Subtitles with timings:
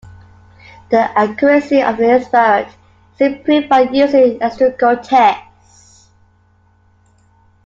[0.89, 2.73] The accuracy of the aspirate
[3.13, 6.07] is improved by using the Gastroccult test.